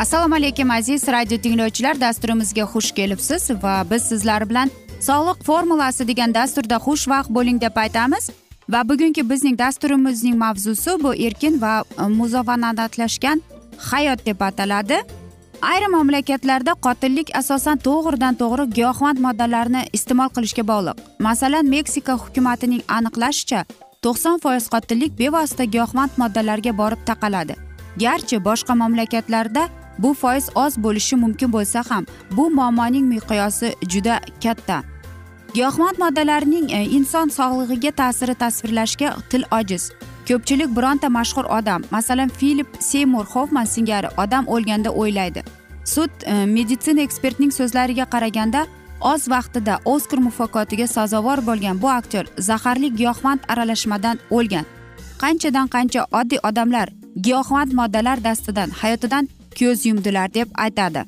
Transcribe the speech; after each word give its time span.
assalomu 0.00 0.34
alaykum 0.34 0.70
aziz 0.70 1.08
radio 1.08 1.38
tinglovchilar. 1.38 2.00
Dasturimizga 2.00 2.64
xush 2.72 2.90
kelibsiz 2.98 3.50
va 3.62 3.84
biz 3.90 4.02
sizlar 4.02 4.48
bilan 4.50 4.70
sog'liq 5.00 5.42
formulasi 5.48 6.06
degan 6.08 6.34
dasturda 6.34 6.76
xushvaqt 6.86 7.28
bo'ling 7.36 7.60
deb 7.60 7.76
aytamiz. 7.76 8.30
Va 8.72 8.80
bugungi 8.88 9.22
bizning 9.30 9.58
dasturimizning 9.58 10.36
mavzusi 10.44 10.90
bu 11.02 11.14
erkin 11.14 11.60
va 11.62 11.72
e, 11.82 12.02
muzovanatlashgan 12.02 13.42
hayot 13.90 14.26
deb 14.26 14.40
ataladi. 14.40 14.98
Ayrim 15.72 15.92
mamlakatlarda 15.92 16.72
qotillik 16.86 17.28
asosan 17.40 17.76
to'g'ridan 17.86 18.34
to'g'ri 18.42 18.64
giyohvand 18.76 19.18
moddalarni 19.26 19.82
iste'mol 19.92 20.30
qilishga 20.36 20.64
bog'liq. 20.72 20.96
Masalan 21.18 21.68
meksika 21.76 22.14
hukumatining 22.22 22.82
aniqlashicha 22.96 23.60
to'qson 24.04 24.40
foiz 24.44 24.64
qotillik 24.74 25.12
bevosita 25.20 25.64
giyohvand 25.64 26.10
moddalarga 26.22 26.72
borib 26.80 27.04
taqaladi. 27.10 27.54
Garchi 28.04 28.36
boshqa 28.48 28.74
mamlakatlarda 28.82 29.68
bu 30.02 30.14
foiz 30.14 30.48
oz 30.54 30.76
bo'lishi 30.84 31.16
mumkin 31.16 31.52
bo'lsa 31.52 31.84
ham 31.90 32.04
bu 32.36 32.50
muammoning 32.50 33.06
miqyosi 33.14 33.74
juda 33.92 34.20
katta. 34.42 34.82
Giyohvand 35.54 35.98
moddalarning 35.98 36.72
e, 36.72 36.84
inson 36.84 37.28
sog'lig'iga 37.28 37.90
ta'siri 37.90 38.34
tasvirlashga 38.34 39.16
til 39.30 39.44
ojiz. 39.58 39.92
Ko'pchilik 40.28 40.76
bironta 40.76 41.08
mashhur 41.08 41.44
odam 41.58 41.82
masalan 41.90 42.28
filip 42.28 42.68
seymur 42.80 43.24
hofman 43.24 43.64
singari 43.64 44.08
odam 44.16 44.44
o'lganda 44.48 44.90
o'ylaydi. 44.90 45.42
Sud 45.84 46.10
e, 46.26 46.46
meditsina 46.46 47.00
ekspertining 47.00 47.52
so'zlariga 47.52 48.06
qaraganda 48.14 48.66
oz 49.00 49.28
vaqtida 49.28 49.78
oskar 49.84 50.18
mukofotiga 50.18 50.86
sazovor 50.86 51.46
bo'lgan 51.46 51.82
bu 51.82 51.90
aktyor 51.90 52.24
zaharli 52.38 52.94
giyohvand 52.96 53.40
aralashmadan 53.48 54.18
o'lgan. 54.30 54.64
Qanchadan 55.22 55.68
qancha 55.74 56.06
oddiy 56.20 56.40
odamlar 56.48 56.88
giyohvand 57.24 57.72
moddalar 57.72 58.24
dastidan 58.24 58.70
hayotidan 58.70 59.28
ko'z 59.58 59.86
yumdilar 59.86 60.34
deb 60.34 60.48
aytadi. 60.54 61.04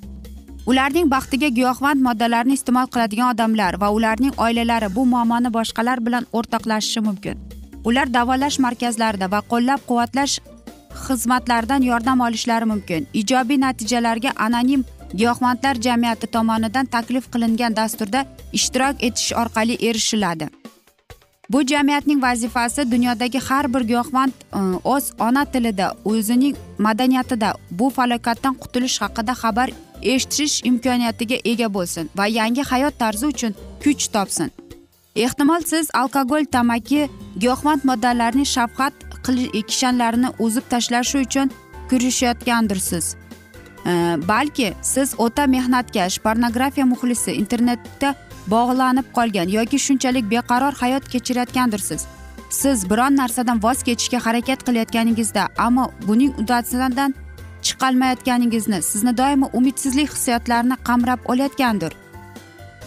Ularning 0.67 1.11
baxtiga 1.11 1.49
giyohvand 1.49 2.01
moddalarni 2.07 2.55
iste'mol 2.59 2.87
qiladigan 2.95 3.35
odamlar 3.35 3.81
va 3.83 3.89
ularning 3.97 4.35
oilalari 4.45 4.89
bu 4.97 5.07
muammoni 5.13 5.51
boshqalar 5.57 5.99
bilan 6.07 6.27
o'rtoqlashishi 6.33 7.01
mumkin. 7.09 7.37
Ular 7.85 8.07
davolash 8.15 8.59
markazlarida 8.67 9.31
va 9.35 9.41
qo'llab 9.53 9.81
quvvatlash 9.89 10.39
xizmatlaridan 11.05 11.83
yordam 11.91 12.21
olishlari 12.21 12.71
mumkin. 12.73 13.07
Ijobiy 13.21 13.61
natijalarga 13.61 14.31
anonim 14.47 14.85
giyohvandlar 15.15 15.75
jamiyati 15.87 16.27
tomonidan 16.27 16.87
taklif 16.87 17.31
qilingan 17.33 17.77
dasturda 17.77 18.27
ishtirok 18.53 18.97
etish 19.09 19.33
orqali 19.43 19.75
erishiladi. 19.89 20.49
Bu 21.53 21.67
jamiyatning 21.67 22.23
vazifasi 22.23 22.91
dunyodagi 22.91 23.39
har 23.39 23.75
bir 23.75 23.81
giyohvand 23.81 24.33
e, 24.33 24.59
o'z 24.85 25.13
ona 25.21 25.45
tilida 25.45 25.95
o'zining 26.05 26.57
madaniyatida 26.79 27.55
bu 27.71 27.91
falokatdan 27.91 28.55
qutulish 28.55 29.01
haqida 29.01 29.33
xabar 29.33 29.71
eshitish 30.03 30.65
imkoniyatiga 30.65 31.37
ega 31.45 31.75
bo'lsin 31.75 32.11
va 32.17 32.27
yangi 32.27 32.63
hayot 32.63 32.99
tarzi 32.99 33.27
uchun 33.27 33.55
kuch 33.85 34.09
topsin. 34.13 34.51
Ehtimol 35.17 35.63
siz 35.67 35.91
alkogol 35.95 36.45
tamaki 36.45 37.09
giyohvand 37.39 37.81
moddalarning 37.85 38.47
shafqat 38.47 38.93
kishanlarini 39.69 40.29
uzib 40.39 40.63
tashlashi 40.71 41.19
uchun 41.19 41.51
kurashayotgandirsiz. 41.91 43.17
E, 43.87 43.93
balki 44.29 44.73
siz 44.83 45.15
o'ta 45.19 45.47
mehnatkash 45.47 46.19
pornografiya 46.19 46.87
muxlisi 46.87 47.33
internetda 47.33 48.15
bog'lanib 48.47 49.07
qolgan 49.17 49.49
yoki 49.49 49.79
shunchalik 49.79 50.31
beqaror 50.31 50.75
hayot 50.83 51.09
kechirayotgandirsiz. 51.13 52.07
Siz 52.51 52.91
biron 52.91 53.17
narsadan 53.17 53.63
voz 53.63 53.83
kechishga 53.83 54.19
harakat 54.27 54.61
qilayotganingizda 54.67 55.49
ammo 55.59 55.91
buning 56.09 56.33
uddasidan 56.41 57.15
chiqolmayotganingizni 57.63 58.83
sizni 58.83 59.17
doimo 59.17 59.51
umidsizlik 59.53 60.09
hissiyotlarini 60.13 60.77
qamrab 60.89 61.21
olayotgandir. 61.25 61.93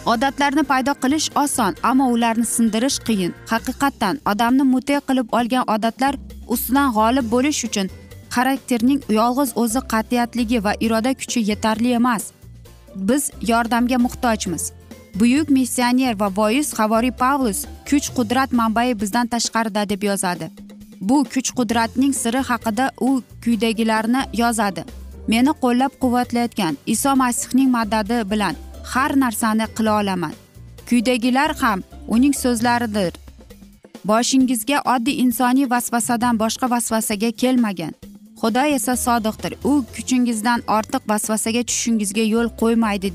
Odatlarni 0.06 0.62
paydo 0.62 0.92
qilish 1.02 1.28
oson 1.42 1.74
ammo 1.82 2.06
ularni 2.14 2.44
sindirish 2.44 2.98
qiyin. 3.06 3.32
Haqiqatdan 3.52 4.20
odamni 4.32 4.62
mute 4.62 5.00
qilib 5.08 5.28
olgan 5.38 5.64
odatlar 5.74 6.14
ustidan 6.54 6.92
g'olib 6.96 7.26
bo'lish 7.34 7.64
uchun 7.68 7.88
xarakterning 8.34 9.00
yolg'iz 9.18 9.50
o'zi 9.62 9.80
qat'iyatligi 9.92 10.64
va 10.64 10.72
iroda 10.86 11.12
kuchi 11.20 11.40
yetarli 11.50 11.90
emas. 12.00 12.24
Biz 13.08 13.30
yordamga 13.50 13.98
muhtojmiz. 14.06 14.72
Buyuk 15.20 15.48
missioner 15.48 16.14
va 16.20 16.28
voiz 16.36 16.72
havoriy 16.78 17.10
pavlus 17.10 17.64
kuch 17.88 18.08
qudrat 18.16 18.52
manbai 18.52 18.88
bizdan 19.00 19.26
tashqarida 19.26 19.88
deb 19.88 20.02
yozadi. 20.02 20.50
Bu 21.00 21.24
kuch 21.32 21.50
qudratning 21.58 22.14
siri 22.22 22.42
haqida 22.50 22.90
u 23.00 23.22
quyidagilarni 23.44 24.22
yozadi. 24.42 24.84
Meni 25.28 25.52
qo'llab 25.62 25.92
quvvatlayotgan 26.02 26.74
iso 26.94 27.16
masihning 27.16 27.70
madadi 27.76 28.18
bilan 28.30 28.54
har 28.92 29.10
narsani 29.22 29.66
qila 29.76 30.00
olaman. 30.00 30.34
Quyidagilar 30.88 31.50
ham 31.62 31.82
uning 32.08 32.34
so'zlaridir. 32.42 33.12
Boshingizga 34.04 34.78
oddiy 34.94 35.20
insoniy 35.24 35.70
vasvasadan 35.70 36.38
boshqa 36.42 36.70
vasvasaga 36.70 37.30
kelmagan. 37.42 37.94
Xudo 38.40 38.64
esa 38.76 38.94
sodiqdir. 39.06 39.52
U 39.70 39.72
kuchingizdan 39.94 40.60
ortiq 40.76 41.02
vasvasaga 41.12 41.62
tushishingizga 41.68 42.24
yo'l 42.34 42.48
qo'ymaydi 42.60 43.10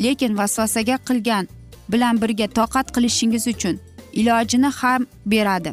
lekin 0.00 0.38
vasvasaga 0.38 0.96
qilgan 1.08 1.48
bilan 1.88 2.22
birga 2.22 2.46
toqat 2.58 2.86
qilishingiz 2.94 3.46
uchun 3.46 3.80
ilojini 4.12 4.70
ham 4.80 5.06
beradi. 5.26 5.72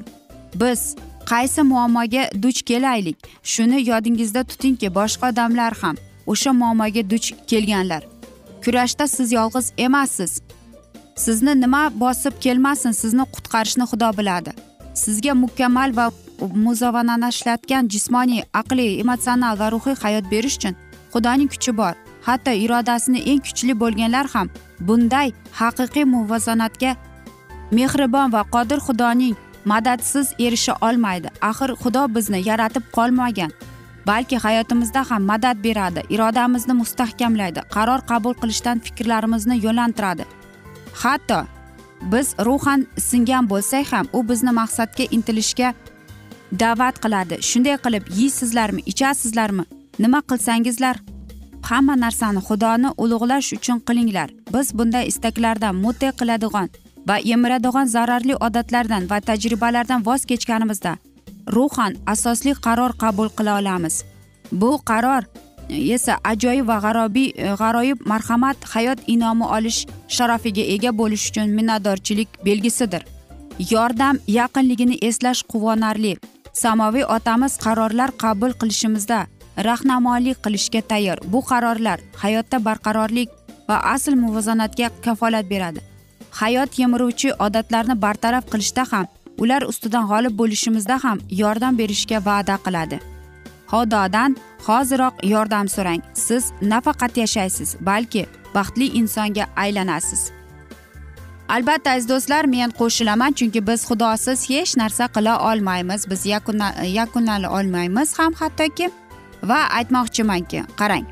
Biz 0.55 0.95
qaysi 1.31 1.61
muammoga 1.61 2.23
duch 2.43 2.61
kelaylik 2.69 3.17
shuni 3.43 3.89
yodingizda 3.89 4.43
tutingki 4.43 4.87
boshqa 4.95 5.29
odamlar 5.31 5.73
ham 5.81 5.95
o'sha 6.31 6.51
muammoga 6.53 7.09
duch 7.09 7.27
kelganlar. 7.47 8.03
Kurashda 8.65 9.07
siz 9.07 9.31
yolg'iz 9.31 9.71
emassiz. 9.77 10.41
Sizni 11.15 11.61
nima 11.61 11.83
bosib 12.03 12.33
kelmasin 12.41 12.91
sizni 12.91 13.25
qutqarishni 13.33 13.85
xudo 13.91 14.09
biladi. 14.17 14.51
Sizga 15.03 15.33
mukammal 15.33 15.89
va 15.97 16.11
muzovananashlatgan 16.65 17.87
jismoniy 17.93 18.41
aqliy 18.61 18.99
emotsional 19.03 19.59
va 19.59 19.67
ruhiy 19.71 19.95
hayot 20.03 20.25
berish 20.31 20.57
uchun 20.57 20.75
xudoning 21.13 21.49
kuchi 21.53 21.71
bor. 21.77 21.93
Hatto 22.27 22.51
irodasini 22.65 23.19
eng 23.31 23.41
kuchli 23.45 23.73
bo'lganlar 23.81 24.27
ham 24.33 24.47
bunday 24.87 25.33
haqiqiy 25.59 26.05
muvozanatga 26.15 26.91
mehribon 27.77 28.33
va 28.35 28.41
qodir 28.55 28.79
xudoning 28.87 29.35
madadsiz 29.65 30.27
erisha 30.39 30.73
olmaydi. 30.81 31.29
Axir 31.41 31.71
xudo 31.81 32.03
bizni 32.15 32.39
yaratib 32.49 32.83
qolmagan 32.97 33.51
balki 34.07 34.37
hayotimizda 34.37 35.01
ham 35.09 35.23
madad 35.31 35.57
beradi 35.63 36.01
irodamizni 36.09 36.73
mustahkamlaydi 36.81 37.61
qaror 37.75 38.01
qabul 38.11 38.33
qilishdan 38.41 38.79
fikrlarimizni 38.85 39.55
yo'naltiradi. 39.65 40.25
Hatto 41.03 41.39
biz 42.11 42.27
ruhan 42.47 42.87
singan 43.09 43.49
bo'lsak 43.51 43.93
ham 43.93 44.05
u 44.13 44.19
bizni 44.29 44.51
maqsadga 44.61 45.05
intilishga 45.15 45.73
da'vat 46.61 46.95
qiladi. 47.03 47.35
Shunday 47.49 47.77
qilib 47.85 48.03
yeysizlarmi 48.19 48.81
ichasizlarmi 48.91 49.63
nima 49.99 50.19
qilsangizlar? 50.29 50.95
Hamma 51.69 51.95
narsani 52.03 52.41
xudoni 52.47 52.89
ulug'lash 53.03 53.53
uchun 53.57 53.79
qilinglar. 53.87 54.29
Biz 54.53 54.67
bunday 54.77 55.07
istaklardan 55.11 55.75
mute 55.83 56.09
qiladigan 56.19 56.69
va 57.07 57.15
emiradigan 57.33 57.87
zararli 57.95 58.35
odatlardan 58.35 59.09
va 59.09 59.17
tajribalardan 59.29 60.05
voz 60.05 60.21
kechganimizda 60.25 60.93
ruhan 61.47 61.95
asosli 62.07 62.53
qaror 62.65 62.91
qabul 62.97 63.29
qila 63.37 63.59
olamiz. 63.59 64.03
Bu 64.51 64.79
qaror 64.85 65.23
e, 65.69 65.93
esa 65.93 66.17
ajoyib 66.23 66.67
va 66.67 66.77
g'arobiy 66.85 67.31
e, 67.35 67.55
g'aroyib 67.61 68.05
marhamat 68.05 68.57
hayot 68.73 68.99
inomi 69.07 69.45
olish 69.57 69.85
sharafiga 70.07 70.63
ega 70.75 70.91
bo'lish 70.99 71.29
uchun 71.29 71.49
minnatdorchilik 71.57 72.29
belgisidir. 72.45 73.03
Yordam 73.71 74.19
yaqinligini 74.27 74.97
eslash 75.01 75.43
quvonarli. 75.51 76.17
Samoviy 76.53 77.05
otamiz 77.15 77.57
qarorlar 77.57 78.11
qabul 78.23 78.51
qilishimizda 78.61 79.19
rahnamolik 79.57 80.43
qilishga 80.43 80.81
tayyor. 80.81 81.17
Bu 81.23 81.41
qarorlar 81.41 81.99
hayotda 82.17 82.65
barqarorlik 82.65 83.29
va 83.69 83.77
asl 83.93 84.13
muvozanatga 84.23 84.89
kafolat 85.05 85.49
beradi. 85.49 85.81
Hayot 86.31 86.79
yemiruvchi 86.79 87.33
odatlarni 87.33 88.01
bartaraf 88.01 88.45
qilishda 88.51 88.83
ham 88.91 89.07
ular 89.37 89.61
ustidan 89.61 90.05
g'olib 90.11 90.37
bo'lishimizda 90.39 91.03
ham 91.03 91.19
yordam 91.41 91.77
berishga 91.77 92.25
va'da 92.25 92.55
qiladi. 92.65 92.99
Xudodan 93.71 94.37
hoziroq 94.67 95.15
yordam 95.33 95.67
so'rang. 95.75 96.01
Siz 96.13 96.43
nafaqat 96.61 97.17
yashaysiz 97.17 97.75
balki 97.81 98.25
baxtli 98.55 98.87
insonga 98.99 99.45
aylanasiz. 99.55 100.31
Albatta 101.49 101.91
aziz 101.91 102.09
do'stlar 102.09 102.45
men 102.45 102.69
qo'shilaman 102.79 103.31
chunki 103.37 103.61
biz 103.67 103.79
xudosiz 103.89 104.49
hech 104.49 104.71
narsa 104.81 105.05
qila 105.15 105.33
olmaymiz. 105.49 106.01
Biz 106.11 106.21
yakunlay 106.99 107.47
olmaymiz 107.57 108.19
ham 108.19 108.33
hattoki 108.33 108.91
va 109.43 109.59
aytmoqchimanki 109.79 110.63
qarang 110.79 111.05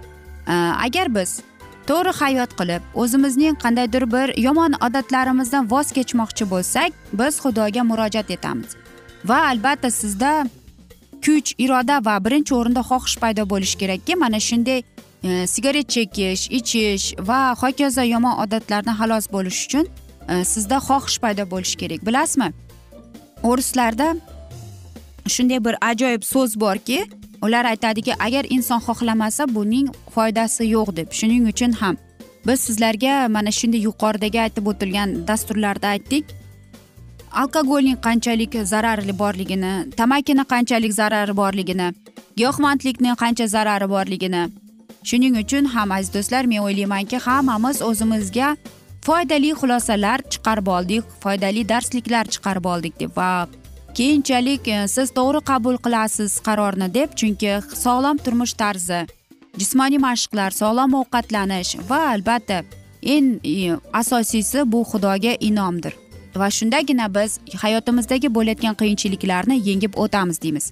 e, 0.48 0.54
agar 0.86 1.16
biz 1.16 1.42
to'g'ri 1.90 2.14
hayot 2.22 2.52
qilib 2.60 2.82
o'zimizning 3.04 3.56
qandaydir 3.64 4.06
bir 4.16 4.28
yomon 4.48 4.74
odatlarimizdan 4.88 5.70
voz 5.74 5.92
kechmoqchi 5.98 6.46
bo'lsak 6.54 6.92
biz 7.20 7.34
xudoga 7.44 7.84
murojaat 7.92 8.32
etamiz. 8.38 8.72
Va 9.30 9.38
albatta 9.52 9.92
sizda 9.92 10.32
kuch 11.26 11.50
iroda 11.64 11.96
va 12.08 12.16
birinchi 12.26 12.54
o'rinda 12.60 12.82
xohish 12.90 13.18
paydo 13.24 13.44
bo'lishi 13.54 13.78
kerakki 13.82 14.16
mana 14.24 14.40
shunday 14.50 14.80
e, 15.24 15.48
sigaret 15.54 15.88
chekish 15.96 16.44
ichish 16.60 17.06
va 17.30 17.40
hokazo 17.62 18.04
yomon 18.14 18.36
odatlardan 18.44 18.96
xalos 19.02 19.26
bo'lish 19.36 19.60
uchun 19.66 19.86
e, 20.32 20.44
sizda 20.54 20.78
xohish 20.88 21.18
paydo 21.24 21.44
bo'lishi 21.54 21.78
kerak. 21.82 22.06
Bilasizmi? 22.08 22.50
O'rislarda 23.50 24.08
shunday 25.36 25.60
bir 25.66 25.76
ajoyib 25.92 26.24
so'z 26.34 26.60
borki 26.64 27.00
ular 27.42 27.66
aytadiki 27.66 28.14
agar 28.20 28.46
inson 28.50 28.80
xohlamasa 28.88 29.48
buning 29.56 29.88
foydasi 30.16 30.64
yo'q 30.76 30.96
deb. 30.96 31.10
Shuning 31.12 31.48
uchun 31.52 31.72
ham 31.82 31.98
biz 32.48 32.60
sizlarga 32.68 33.14
mana 33.36 33.52
shunday 33.52 33.82
yuqoridagi 33.88 34.40
aytib 34.46 34.68
o'tilgan 34.72 35.10
dasturlarda 35.28 35.88
aytdik. 35.96 36.26
Alkogolning 37.42 37.98
qanchalik 38.08 38.54
zarari 38.74 39.14
borligini 39.24 39.74
tamakini 40.00 40.44
qanchalik 40.54 40.94
zarari 41.00 41.34
borligini 41.42 41.88
giyohvandlikni 42.38 43.12
qancha 43.24 43.48
zarari 43.56 43.88
borligini. 43.96 44.44
Shuning 45.10 45.36
uchun 45.44 45.66
ham 45.74 45.92
aziz 45.92 46.14
do'stlar 46.16 46.44
men 46.52 46.60
o'ylaymanki 46.68 47.18
hammamiz 47.28 47.82
o'zimizga 47.90 48.50
foydali 49.08 49.50
xulosalar 49.62 50.20
chiqarib 50.34 50.68
oldik 50.78 51.04
foydali 51.24 51.62
darsliklar 51.70 52.26
chiqarib 52.34 52.66
oldik 52.74 53.00
deb. 53.00 53.12
Va 53.18 53.48
keyinchalik 54.00 54.68
e, 54.68 54.88
siz 54.96 55.12
to'g'ri 55.18 55.42
qabul 55.52 55.78
qilasiz 55.86 56.40
qarorni 56.48 56.88
deb 56.94 57.16
chunki 57.20 57.54
sog'lom 57.86 58.18
turmush 58.26 58.54
tarzi 58.62 59.02
jismoniy 59.60 60.02
mashqlar 60.08 60.52
sog'lom 60.62 60.94
ovqatlanish 61.02 61.72
va 61.90 62.00
albatta 62.14 62.62
eng 63.16 63.40
e, 63.44 63.78
asosiysi 63.94 64.72
bu 64.72 64.84
xudoga 64.92 65.34
inomdir. 65.40 65.94
Va 66.36 66.50
shundagina 66.50 67.08
biz 67.16 67.40
hayotimizdagi 67.62 68.34
bo'layotgan 68.36 68.76
qiyinchiliklarni 68.82 69.58
yengib 69.70 69.98
o'tamiz 70.04 70.42
deymiz. 70.42 70.72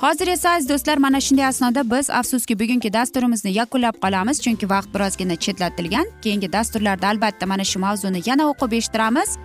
Hozir 0.00 0.28
esa 0.28 0.50
aziz 0.50 0.68
do'stlar 0.68 0.98
mana 0.98 1.20
shunday 1.20 1.46
asnoda 1.46 1.82
biz 1.90 2.10
afsuski 2.10 2.58
bugungi 2.60 2.92
dasturimizni 2.92 3.52
yakunlab 3.52 3.96
qolamiz 4.04 4.40
chunki 4.44 4.68
vaqt 4.68 4.90
birozgina 4.94 5.36
chetlatilgan. 5.36 6.06
Keyingi 6.22 6.52
dasturlarda 6.52 7.08
albatta 7.08 7.46
mana 7.46 7.64
shu 7.64 7.78
mavzuni 7.78 8.20
yana 8.26 8.48
o'qib 8.50 8.72
eshittiramiz. 8.78 9.38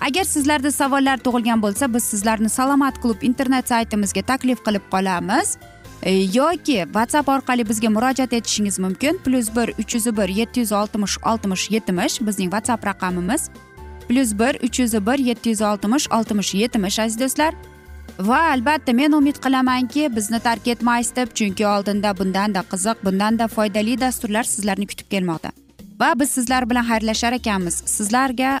Agar 0.00 0.24
sizlarda 0.24 0.70
savollar 0.70 1.18
tug'ilgan 1.18 1.62
bo'lsa 1.62 1.94
biz 1.94 2.04
sizlarni 2.04 2.48
salomat 2.48 3.02
klub 3.02 3.22
internet 3.22 3.68
saytimizga 3.68 4.22
taklif 4.22 4.64
qilib 4.64 4.84
qolamiz. 4.90 5.56
E, 6.02 6.12
yoki 6.12 6.78
whatsapp 6.94 7.28
orqali 7.28 7.68
bizga 7.68 7.90
murojaat 7.90 8.32
etishingiz 8.32 8.78
mumkin. 8.78 9.20
Plyus 9.24 9.48
bir 9.56 9.68
uch 9.78 9.94
yuz 9.94 10.06
bir 10.16 10.28
yetti 10.28 10.60
yuz 10.60 10.72
oltmish 10.72 11.18
oltmish 11.26 11.70
yetmish 11.70 12.20
bizning 12.20 12.50
whatsapp 12.50 12.86
raqamimiz. 12.86 13.50
Plyus 14.08 14.32
bir 14.38 14.54
uch 14.66 14.80
yuz 14.80 14.94
bir 15.06 15.18
yetti 15.18 15.50
yuz 15.50 15.62
oltmish 15.62 16.10
oltmish 16.10 16.54
yetmish 16.54 16.98
aziz 16.98 17.20
do'stlar. 17.20 17.54
Va 18.18 18.40
albatta 18.52 18.92
men 18.92 19.12
umid 19.12 19.36
qilamanki 19.44 20.16
bizni 20.16 20.40
tark 20.40 20.68
etmaysiz 20.68 21.16
deb 21.16 21.34
chunki 21.34 21.66
oldinda 21.66 22.18
bundanda 22.18 22.62
qiziq 22.72 23.04
bundanda 23.04 23.48
foydali 23.48 24.00
dasturlar 24.00 24.44
sizlarni 24.44 24.86
kutib 24.86 25.10
kelmoqda. 25.10 25.50
Va 26.00 26.12
biz 26.20 26.30
sizlar 26.30 26.70
bilan 26.70 26.84
xayrlashar 26.84 27.32
ekanmiz. 27.32 27.82
Sizlarga 27.86 28.60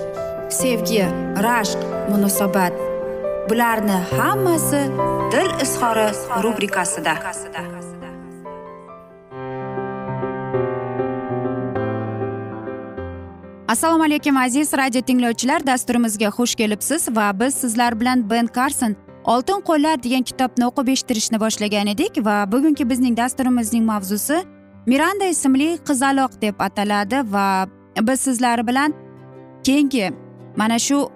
sevgi 0.51 1.05
rashq 1.43 1.79
munosabat. 2.09 2.73
Bularni 3.49 3.97
hammasi 4.17 4.81
dil 5.31 5.51
izhori 5.63 6.07
rubrikasida. 6.43 7.13
Assalomu 13.67 14.03
alaykum 14.03 14.37
aziz 14.37 14.73
radio 14.73 15.01
tinglovchilar. 15.01 15.67
Dasturimizga 15.67 16.27
xush 16.27 16.55
kelibsiz 16.55 17.07
va 17.15 17.39
biz 17.39 17.53
sizlar 17.53 17.99
bilan 17.99 18.29
ben 18.29 18.47
karson 18.47 18.95
oltin 19.23 19.61
qo'llar 19.61 20.03
degan 20.03 20.23
kitobni 20.23 20.65
o'qib 20.65 20.89
eshittirishni 20.93 21.39
boshlagan 21.39 21.87
edik 21.87 22.17
va 22.25 22.51
bugungi 22.51 22.89
bizning 22.89 23.17
dasturimizning 23.17 23.85
mavzusi 23.85 24.41
miranda 24.85 25.25
ismli 25.25 25.69
qizaloq 25.87 26.41
deb 26.41 26.59
ataladi 26.59 27.21
va 27.33 27.67
biz 28.01 28.19
sizlar 28.19 28.67
bilan 28.67 28.93
keyingi 29.63 30.11
mana 30.55 30.79
shu 30.79 31.09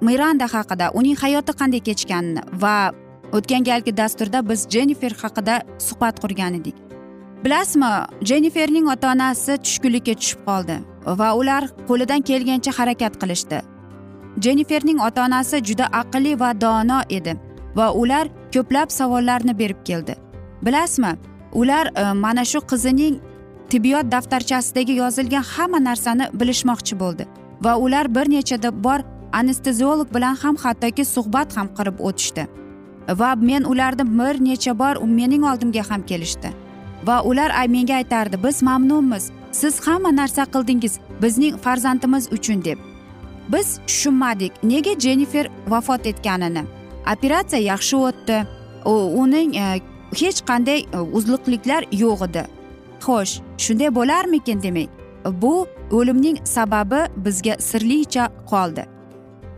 miranda 0.00 0.46
haqida 0.54 0.90
uning 0.94 1.16
hayoti 1.16 1.52
qanday 1.60 1.80
kechganini 1.88 2.42
va 2.62 2.92
o'tgan 3.32 3.64
galgi 3.70 3.96
dasturda 3.96 4.48
biz 4.48 4.66
jennifer 4.74 5.12
haqida 5.22 5.62
suhbat 5.78 6.20
qurgan 6.22 6.54
edik. 6.60 6.76
Bilasizmi 7.44 7.90
jenniferning 8.28 8.86
ota 8.94 9.12
onasi 9.12 9.58
tushkunlikka 9.64 10.14
tushib 10.20 10.40
qoldi 10.48 10.76
va 11.20 11.28
ular 11.40 11.62
qo'lidan 11.88 12.20
kelgancha 12.30 12.72
harakat 12.78 13.14
qilishdi. 13.22 13.58
Jenniferning 14.44 14.98
ota 15.08 15.24
onasi 15.26 15.64
juda 15.68 15.86
aqlli 16.00 16.32
va 16.40 16.50
dono 16.60 17.00
edi 17.18 17.34
va 17.76 17.86
ular 18.02 18.26
ko'plab 18.54 18.90
savollarni 18.98 19.58
berib 19.58 19.80
keldi. 19.84 20.14
Bilasizmi 20.62 21.12
ular 21.52 21.86
e, 21.94 22.12
mana 22.12 22.44
shu 22.44 22.60
qizining 22.70 23.20
tibbiyot 23.70 24.12
daftarchasidagi 24.12 24.92
yozilgan 25.02 25.44
hamma 25.52 25.80
narsani 25.84 26.24
bilishmoqchi 26.40 27.00
bo'ldi. 27.02 27.24
Va 27.64 27.76
ular 27.78 28.14
bir 28.14 28.30
necha 28.30 28.56
bor 28.84 29.00
anesteziolog 29.32 30.14
bilan 30.14 30.34
ham 30.34 30.56
hattoki 30.56 31.04
suhbat 31.04 31.56
ham 31.56 31.68
qilib 31.76 32.00
o'tishdi. 32.00 32.46
Va 33.08 33.34
men 33.34 33.64
ularni 33.64 34.04
bir 34.18 34.44
necha 34.44 34.78
bor 34.78 34.94
mening 35.06 35.44
oldimga 35.44 35.82
ham 35.90 36.02
kelishdi. 36.02 36.52
Va 37.06 37.22
ular 37.22 37.50
menga 37.68 37.94
aytardi 37.94 38.44
biz 38.44 38.62
mamnunmiz. 38.62 39.30
Siz 39.52 39.80
hamma 39.86 40.16
narsa 40.16 40.44
qildingiz 40.44 40.98
bizning 41.22 41.56
farzandimiz 41.56 42.32
uchun 42.32 42.64
deb. 42.64 42.78
Biz 43.48 43.80
tushunmadik 43.86 44.52
nega 44.62 45.00
jennifer 45.00 45.48
vafot 45.68 46.06
etganini. 46.06 46.62
Operatsiya 47.12 47.62
yaxshi 47.62 47.96
o'tdi. 47.96 48.46
Uning 49.22 49.56
e, 49.56 49.80
hech 50.20 50.40
qanday 50.48 50.80
e, 50.92 50.98
uzluqliklar 50.98 51.84
yo'q 51.92 52.24
edi. 52.28 52.44
Xo'sh 53.00 53.40
shunday 53.58 53.94
bo'larmikin 53.94 54.62
demak? 54.62 54.88
Bu 55.42 55.66
o'limning 55.90 56.38
sababi 56.44 57.00
bizga 57.16 57.54
sirlicha 57.58 58.28
qoldi. 58.50 58.84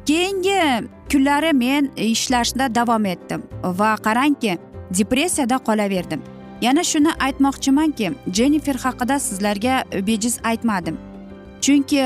Keyingi 0.06 0.88
kunlari 1.12 1.52
men 1.52 1.90
ishlashda 1.96 2.74
davom 2.74 3.04
etdim 3.06 3.42
va 3.62 3.94
qarangki 4.06 4.58
depressiyada 4.98 5.56
qolaverdim. 5.68 6.20
Yana 6.60 6.84
shuni 6.84 7.12
aytmoqchimanki 7.26 8.12
jennifer 8.32 8.74
haqida 8.74 9.18
sizlarga 9.18 9.84
bejiz 10.06 10.38
aytmadim. 10.44 10.96
Chunki 11.60 12.04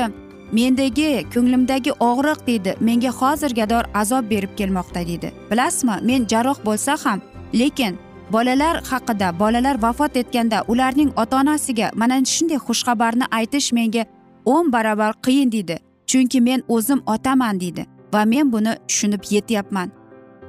mendagi 0.51 1.25
ko'nglimdagi 1.33 1.91
og'riq 2.09 2.39
deydi 2.47 2.75
menga 2.79 3.11
hozirgador 3.19 3.83
azob 3.93 4.29
berib 4.29 4.51
kelmoqda 4.57 5.07
deydi. 5.07 5.31
Bilasizmi 5.51 5.95
men 6.09 6.27
jarroh 6.31 6.59
bo'lsa 6.65 6.97
ham 7.05 7.21
lekin 7.53 7.97
bolalar 8.31 8.83
haqida 8.91 9.39
bolalar 9.39 9.81
vafot 9.81 10.17
etganda 10.17 10.63
ularning 10.67 11.11
ota 11.15 11.37
onasiga 11.41 11.91
mana 11.95 12.17
shunday 12.33 12.59
xushxabarni 12.67 13.25
aytish 13.31 13.71
menga 13.73 14.05
o'n 14.45 14.71
barobar 14.73 15.13
qiyin 15.25 15.51
deydi. 15.51 15.77
Chunki 16.07 16.41
men 16.41 16.63
o'zim 16.67 17.01
otaman 17.05 17.59
deydi 17.59 17.85
va 18.13 18.25
men 18.25 18.51
buni 18.51 18.73
tushunib 18.87 19.23
yetyapman. 19.29 19.91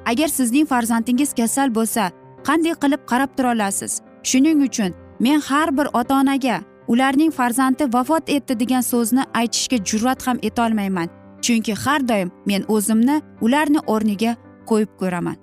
Agar 0.05 0.27
sizning 0.27 0.67
farzandingiz 0.67 1.33
kasal 1.33 1.75
bo'lsa 1.75 2.11
qanday 2.47 2.75
qilib 2.83 3.01
qarab 3.11 3.29
tura 3.37 3.51
olasiz? 3.55 4.01
Shuning 4.23 4.63
uchun 4.67 4.91
men 5.19 5.39
har 5.39 5.77
bir 5.77 5.87
ota 5.93 6.13
onaga 6.21 6.61
ularning 6.87 7.31
farzandi 7.31 7.93
vafot 7.93 8.29
etdi 8.29 8.59
degan 8.59 8.81
so'zni 8.81 9.23
aytishga 9.33 9.77
jur'at 9.89 10.27
ham 10.27 10.37
etolmayman 10.41 11.09
chunki 11.41 11.73
har 11.83 12.07
doim 12.07 12.31
men 12.45 12.63
o'zimni 12.67 13.21
ularni 13.41 13.79
o'rniga 13.93 14.35
qo'yib 14.69 14.91
ko'raman. 14.99 15.35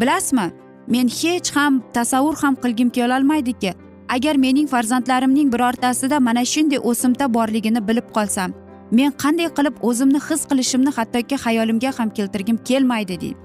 Bilasizmi 0.00 0.46
men 0.94 1.08
hech 1.08 1.50
ham 1.56 1.82
tasavvur 1.94 2.36
ham 2.42 2.54
qilgim 2.62 2.90
kelolmaydiki 2.90 3.72
agar 4.08 4.36
mening 4.36 4.66
farzandlarimning 4.66 5.52
birortasida 5.52 6.20
mana 6.20 6.44
shunday 6.44 6.78
o'simta 6.90 7.34
borligini 7.34 7.88
bilib 7.88 8.08
qolsam 8.16 8.52
men 8.98 9.10
qanday 9.22 9.48
qilib 9.56 9.76
o'zimni 9.88 10.20
his 10.28 10.42
qilishimni 10.50 10.90
hattoki 10.96 11.36
xayolimga 11.44 11.92
ham 11.98 12.10
keltirgim 12.18 12.58
kelmaydi 12.68 13.20
deydi. 13.20 13.36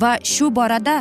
Va 0.00 0.12
shu 0.32 0.54
borada 0.58 0.96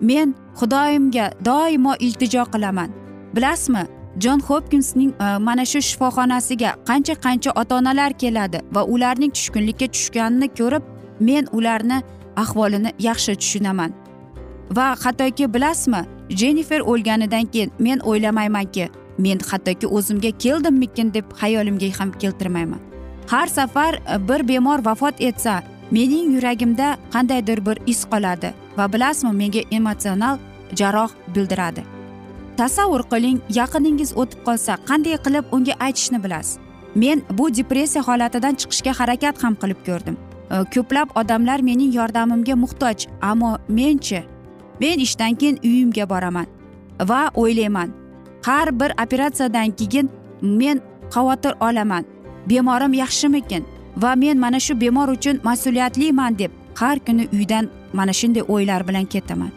men 0.00 0.34
xudoyimga 0.60 1.26
doimo 1.44 1.94
iltijo 2.06 2.44
qilaman. 2.52 2.90
Bilasizmi 3.34 3.84
jon 4.22 4.40
hopkinsning 4.48 5.12
e, 5.24 5.38
mana 5.38 5.64
shu 5.72 5.80
shifoxonasiga 5.88 6.70
qancha 6.88 7.14
qancha 7.24 7.50
ota 7.60 7.74
onalar 7.80 8.12
keladi 8.22 8.58
va 8.74 8.82
ularning 8.94 9.32
tushkunlikka 9.36 9.86
tushganini 9.94 10.48
ko'rib 10.58 10.84
men 11.28 11.44
ularni 11.58 11.98
ahvolini 12.42 12.90
yaxshi 13.08 13.32
tushunaman. 13.40 13.90
Va 14.70 14.96
hattoki 15.04 15.54
bilasizmi? 15.54 16.04
Jennifer 16.28 16.80
o'lganidan 16.80 17.46
keyin 17.52 17.72
men 17.78 17.98
o'ylamaymanki 17.98 18.88
men 19.18 19.38
hattoki 19.50 19.86
o'zimga 19.86 20.30
keldimmikin 20.30 21.14
deb 21.14 21.24
xayolimga 21.40 21.88
ham 21.98 22.12
keltirmayman. 22.12 22.80
Har 23.26 23.46
safar 23.46 23.94
e, 23.94 24.28
bir 24.28 24.48
bemor 24.48 24.84
vafot 24.84 25.14
etsa 25.20 25.62
mening 25.90 26.34
yuragimda 26.34 26.96
qandaydir 27.12 27.66
bir 27.66 27.78
iz 27.86 28.04
qoladi 28.04 28.52
va 28.76 28.92
bilasizmi 28.92 29.32
menga 29.32 29.62
emotsional 29.70 30.38
jarroh 30.76 31.10
bildiradi. 31.34 31.82
Tasavvur 32.56 33.02
qiling 33.12 33.38
yaqiningiz 33.60 34.12
o'tib 34.16 34.40
qolsa 34.46 34.78
qanday 34.88 35.16
qilib 35.24 35.44
unga 35.52 35.74
aytishni 35.80 36.24
bilasiz. 36.24 36.58
Men 36.94 37.22
bu 37.38 37.54
depressiya 37.54 38.02
holatidan 38.02 38.54
chiqishga 38.60 38.92
harakat 39.00 39.44
ham 39.44 39.54
qilib 39.62 39.80
ko'rdim. 39.86 40.16
E, 40.50 40.56
ko'plab 40.74 41.08
odamlar 41.20 41.60
mening 41.60 41.94
yordamimga 41.94 42.54
muhtoj 42.64 43.06
ammo 43.20 43.56
menchi? 43.68 44.24
Men 44.80 44.98
ishdan 44.98 45.34
keyin 45.34 45.58
uyimga 45.64 46.10
boraman 46.10 46.46
va 47.00 47.30
o'ylayman. 47.34 47.90
Har 48.42 48.80
bir 48.80 48.90
operatsiyadan 49.04 49.70
keyin 49.70 50.10
men 50.42 50.80
xavotir 51.10 51.54
olaman. 51.60 52.04
Bemorim 52.50 52.92
yaxshimikin 52.92 53.64
va 53.96 54.14
men 54.16 54.38
mana 54.38 54.60
shu 54.60 54.80
bemor 54.80 55.08
uchun 55.08 55.40
mas'uliyatliman 55.44 56.38
deb 56.38 56.50
har 56.74 56.98
kuni 56.98 57.28
uydan 57.32 57.68
mana 57.92 58.12
shunday 58.12 58.42
o'ylar 58.48 58.88
bilan 58.88 59.04
ketaman. 59.04 59.50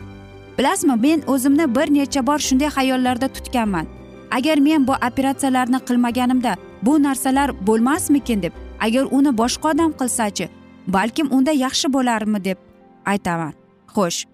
Bilasizmi 0.57 0.95
men 0.95 1.21
o'zimni 1.27 1.75
bir 1.75 1.87
necha 1.93 2.27
bor 2.27 2.39
shunday 2.39 2.67
xayollarda 2.67 3.27
tutganman. 3.27 3.87
Agar 4.31 4.57
men 4.57 4.87
bu 4.87 4.91
operatsiyalarni 4.91 5.79
qilmaganimda 5.87 6.55
bu 6.81 7.03
narsalar 7.03 7.49
bo'lmasmikin 7.67 8.41
deb 8.41 8.53
agar 8.79 9.07
uni 9.11 9.37
boshqa 9.37 9.71
odam 9.71 9.91
qilsachi 9.99 10.49
balkim 10.87 11.27
unda 11.31 11.51
yaxshi 11.51 11.93
bo'larmi 11.93 12.43
deb 12.43 12.57
aytaman. 13.05 13.53
Xo'sh 13.95 14.30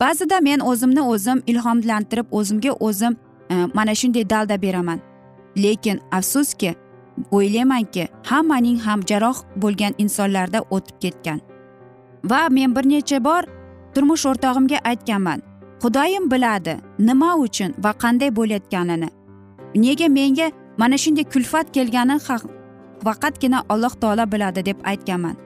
ba'zida 0.00 0.40
men 0.40 0.60
o'zimni 0.60 1.02
o'zim 1.02 1.42
ilhomlantirib 1.46 2.26
o'zimga 2.30 2.72
o'zim 2.72 3.16
e, 3.50 3.54
mana 3.74 3.94
shunday 3.94 4.30
dalda 4.30 4.62
beraman. 4.62 5.00
Lekin 5.56 6.00
afsuski 6.12 6.74
o'ylaymanki 7.30 8.08
hammaning 8.24 8.78
ham 8.80 9.00
jarroh 9.10 9.38
bo'lgan 9.56 9.94
insonlarda 9.98 10.60
o'tib 10.70 10.96
ketgan. 11.00 11.40
Va 12.24 12.48
men 12.50 12.76
bir 12.76 12.84
necha 12.88 13.24
bor 13.24 13.42
turmush 13.94 14.26
o'rtog'imga 14.26 14.78
aytganman 14.84 15.42
xudoyim 15.82 16.30
biladi 16.30 16.76
nima 16.98 17.36
uchun 17.36 17.74
va 17.84 17.92
qanday 18.02 18.30
bo'layotganini. 18.36 19.08
Nega 19.74 20.08
menga 20.08 20.50
mana 20.76 20.96
shunday 20.98 21.24
kulfat 21.24 21.66
kelgani 21.74 22.18
faqatgina 23.04 23.58
alloh 23.68 23.94
taolo 24.00 24.32
biladi 24.32 24.64
deb 24.66 24.78
aytganman. 24.84 25.36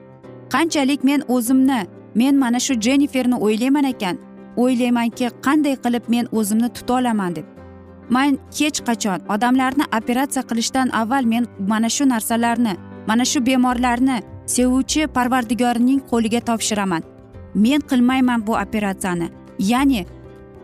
Qanchalik 0.53 1.03
men 1.03 1.21
o'zimni 1.27 1.79
men 2.15 2.35
mana 2.35 2.59
shu 2.59 2.73
jenniferni 2.85 3.35
o'ylayman 3.45 3.83
ekan 3.83 4.17
o'ylaymanki 4.57 5.27
qanday 5.45 5.75
qilib 5.83 6.05
men 6.13 6.25
o'zimni 6.31 6.69
tutolaman 6.77 7.35
deb. 7.35 7.45
Man 8.09 8.37
hech 8.59 8.79
qachon 8.87 9.19
odamlarni 9.35 9.85
operatsiya 9.97 10.43
qilishdan 10.49 10.89
avval 11.01 11.25
men 11.33 11.47
mana 11.71 11.89
shu 11.95 12.03
narsalarni 12.13 12.73
mana 13.07 13.25
shu 13.25 13.39
bemorlarni 13.47 14.17
sevuvchi 14.55 15.07
parvardigorning 15.15 16.01
qo'liga 16.11 16.41
topshiraman. 16.49 17.03
Men 17.55 17.81
qilmayman 17.89 18.47
bu 18.47 18.53
operatsiyani. 18.63 19.27
Ya'ni 19.71 20.05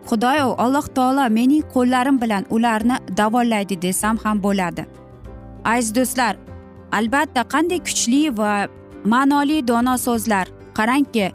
xudoyo 0.09 0.55
alloh 0.63 0.85
taolo 0.97 1.29
mening 1.37 1.63
qo'llarim 1.73 2.21
bilan 2.21 2.43
ularni 2.55 2.95
davolaydi 3.17 3.81
desam 3.81 4.17
ham 4.23 4.37
bo'ladi. 4.45 4.83
Aziz 5.65 5.95
do'stlar 5.95 6.33
albatta 6.91 7.41
qanday 7.53 7.79
kuchli 7.87 8.21
va 8.39 8.53
ma'noli 9.13 9.67
dono 9.67 9.95
so'zlar 9.97 10.47
qarangki 10.77 11.25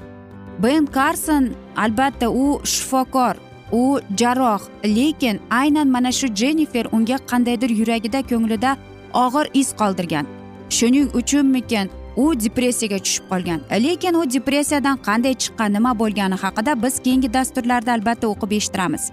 ben 0.58 0.86
karson 0.86 1.50
albatta 1.76 2.30
u 2.30 2.60
shifokor 2.64 3.34
u 3.72 3.98
jarroh 4.16 4.62
lekin 4.84 5.40
aynan 5.50 5.88
mana 5.88 6.12
shu 6.12 6.26
jennifer 6.34 6.86
unga 6.92 7.18
qandaydir 7.30 7.70
yuragida 7.70 8.22
ko'nglida 8.22 8.76
og'ir 9.14 9.46
iz 9.54 9.68
qoldirgan. 9.80 10.26
Shuning 10.70 11.08
uchunmikin 11.14 11.90
u 12.16 12.40
depressiyaga 12.40 12.98
tushib 12.98 13.24
qolgan. 13.30 13.60
Lekin 13.70 14.14
u 14.14 14.30
depressiyadan 14.30 14.96
qanday 15.08 15.34
chiqqan 15.42 15.72
nima 15.72 15.98
bo'lgani 15.98 16.36
haqida 16.44 16.82
biz 16.82 16.94
keyingi 17.04 17.32
dasturlarda 17.34 17.92
albatta 17.92 18.26
o'qib 18.32 18.50
eshittiramiz. 18.58 19.10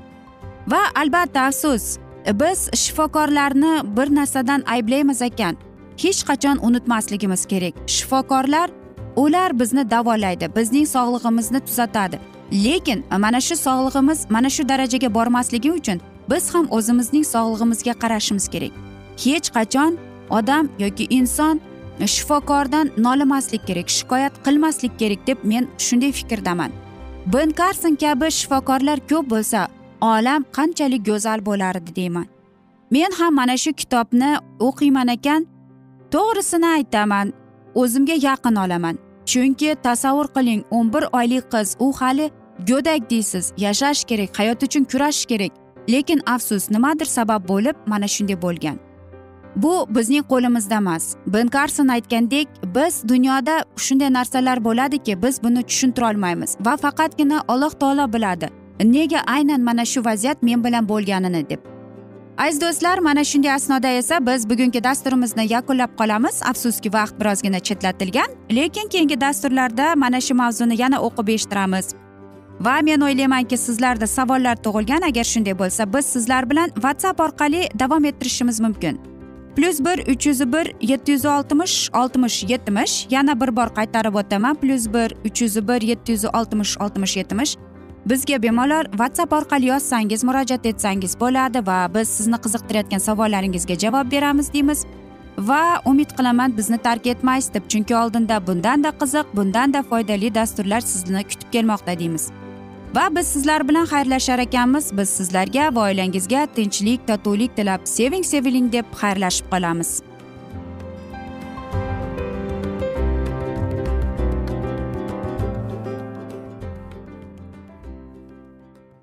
Va 0.71 0.81
albatta 1.01 1.39
afsus 1.49 1.97
biz 2.41 2.69
shifokorlarni 2.73 3.73
bir 3.97 4.15
narsadan 4.15 4.63
ayblaymiz 4.75 5.21
ekan. 5.21 5.57
Hech 5.97 6.21
qachon 6.29 6.57
unutmasligimiz 6.67 7.45
kerak. 7.45 7.73
Shifokorlar 7.87 8.69
ular 9.15 9.59
bizni 9.59 9.89
davolaydi 9.91 10.55
bizning 10.55 10.87
sog'lig'imizni 10.87 11.59
tuzatadi. 11.59 12.19
Lekin 12.51 13.05
mana 13.17 13.41
shu 13.41 13.55
sog'lig'imiz 13.55 14.19
mana 14.29 14.49
shu 14.49 14.69
darajaga 14.69 15.13
bormasligi 15.13 15.71
uchun 15.71 16.01
biz 16.29 16.53
ham 16.53 16.67
o'zimizning 16.71 17.25
sog'lig'imizga 17.25 17.93
qarashimiz 17.93 18.47
kerak. 18.47 18.71
Hech 19.23 19.47
qachon 19.57 19.97
odam 20.29 20.69
yoki 20.79 21.05
inson 21.09 21.61
shifokordan 22.07 22.91
nolimaslik 22.97 23.67
kerak 23.67 23.89
shikoyat 23.89 24.33
qilmaslik 24.45 24.99
kerak 24.99 25.27
deb 25.27 25.37
men 25.43 25.67
shunday 25.77 26.11
fikrdaman. 26.11 26.71
Ben 27.33 27.51
karson 27.51 27.95
kabi 27.95 28.31
shifokorlar 28.31 28.99
ko'p 29.09 29.29
bo'lsa 29.29 29.67
olam 30.01 30.45
qanchalik 30.57 31.05
go'zal 31.05 31.45
bo'lardi 31.45 31.95
deyman. 31.95 32.25
Men 32.91 33.11
ham 33.19 33.35
mana 33.35 33.57
shu 33.57 33.73
kitobni 33.73 34.31
o'qiyman 34.59 35.07
ekan. 35.07 35.47
To'g'risini 36.11 36.67
aytaman. 36.77 37.33
O'zimga 37.75 38.13
yaqin 38.13 38.55
olaman. 38.55 38.97
Chunki 39.25 39.75
tasavvur 39.83 40.27
qiling 40.35 40.63
o'n 40.71 40.93
bir 40.93 41.03
oylik 41.13 41.51
qiz 41.51 41.75
u 41.79 41.93
hali 41.93 42.31
go'dak 42.67 43.09
deysiz 43.09 43.53
yashash 43.57 44.03
kerak 44.03 44.39
hayot 44.39 44.63
uchun 44.63 44.83
kurashish 44.83 45.25
kerak. 45.25 45.51
Lekin 45.89 46.21
afsus 46.25 46.71
nimadir 46.71 47.05
sabab 47.05 47.47
bo'lib 47.47 47.75
mana 47.87 48.07
shunday 48.07 48.41
bo'lgan. 48.41 48.77
Bu 49.55 49.87
bizning 49.89 50.23
qo'limizda 50.31 50.75
emas. 50.75 51.15
Ben 51.27 51.47
karson 51.47 51.87
aytgandek 51.87 52.47
biz 52.75 53.03
dunyoda 53.07 53.65
shunday 53.77 54.13
narsalar 54.13 54.63
bo'ladiki 54.65 55.23
biz 55.23 55.43
buni 55.43 55.63
tushuntira 55.63 56.09
olmaymiz 56.09 56.57
va 56.59 56.77
faqatgina 56.77 57.43
alloh 57.47 57.69
taolo 57.69 58.13
biladi. 58.13 58.49
Nega 58.83 59.19
aynan 59.27 59.61
mana 59.61 59.85
shu 59.85 60.05
vaziyat 60.05 60.43
men 60.43 60.63
bilan 60.63 60.89
bo'lganini 60.89 61.49
deb. 61.49 61.59
Aziz 62.37 62.61
do'stlar 62.61 62.97
mana 62.97 63.23
shunday 63.23 63.53
asnoda 63.53 63.87
esa 63.87 64.25
biz 64.25 64.49
bugungi 64.49 64.83
dasturimizni 64.83 65.53
yakunlab 65.53 65.97
qolamiz. 65.97 66.41
Afsuski 66.43 66.93
vaqt 66.93 67.19
birozgina 67.19 67.59
chetlatilgan 67.59 68.29
lekin 68.51 68.87
keyingi 68.87 69.21
dasturlarda 69.21 69.95
mana 69.95 70.21
shu 70.21 70.35
mavzuni 70.35 70.81
yana 70.81 70.97
o'qib 71.01 71.27
eshittiramiz. 71.29 71.95
Va 72.59 72.81
men 72.81 73.01
o'ylaymanki 73.01 73.57
sizlarda 73.57 74.07
savollar 74.07 74.55
tug'ilgan. 74.55 75.01
Agar 75.01 75.23
shunday 75.23 75.59
bo'lsa 75.59 75.93
biz 75.93 76.05
sizlar 76.05 76.49
bilan 76.49 76.69
whatsapp 76.69 77.19
orqali 77.19 77.69
davom 77.79 78.05
ettirishimiz 78.05 78.59
mumkin. 78.59 78.99
Plyus 79.55 79.79
bir 79.79 79.97
uch 80.11 80.27
yuz 80.27 80.53
bir 80.53 80.73
yetti 80.81 81.11
yuz 81.11 81.25
oltmish 81.25 81.89
oltmish 81.93 82.43
yetmish. 82.43 83.07
Yana 83.09 83.41
bir 83.41 83.55
bor 83.55 83.67
qaytarib 83.77 84.15
o'taman. 84.15 84.55
Plyus 84.55 84.87
bir 84.93 85.15
uch 85.25 85.41
yuz 85.41 85.67
bir 85.67 85.81
yetti 85.81 86.11
yuz 86.11 86.25
oltmish 86.25 86.77
oltmish 86.77 87.17
yetmish. 87.17 87.57
Bizga 88.05 88.43
bemalol 88.43 88.85
whatsapp 88.91 89.33
orqali 89.33 89.65
yozsangiz 89.65 90.23
murojaat 90.23 90.65
etsangiz 90.65 91.13
bo'ladi 91.19 91.65
va 91.67 91.77
biz 91.95 92.09
sizni 92.17 92.37
qiziqtirayotgan 92.45 92.99
savollaringizga 93.07 93.75
javob 93.85 94.11
beramiz 94.11 94.53
deymiz. 94.53 94.85
Va 95.37 95.81
umid 95.85 96.11
qilaman 96.17 96.57
bizni 96.57 96.77
tark 96.77 97.07
etmaysiz 97.07 97.53
deb 97.53 97.69
chunki 97.69 97.95
oldinda 97.95 98.47
bundanda 98.47 98.89
qiziq 99.01 99.25
bundanda 99.37 99.83
foydali 99.83 100.35
dasturlar 100.35 100.81
sizni 100.81 101.23
kutib 101.23 101.49
kelmoqda 101.51 101.99
deymiz. 101.99 102.31
Va 102.95 103.07
biz 103.15 103.27
sizlar 103.27 103.67
bilan 103.67 103.85
xayrlashar 103.85 104.39
ekanmiz. 104.39 104.91
Biz 104.97 105.09
sizlarga 105.09 105.75
va 105.75 105.81
oilangizga 105.89 106.45
tinchlik 106.55 107.07
totuvlik 107.07 107.55
tilab 107.55 107.81
seving 107.85 108.25
seviling 108.33 108.71
deb 108.73 108.85
xayrlashib 109.01 109.47
qolamiz. 109.53 110.01